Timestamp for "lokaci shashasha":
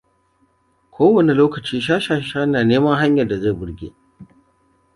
1.39-2.39